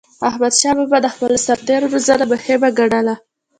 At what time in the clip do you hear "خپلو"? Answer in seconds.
1.13-1.35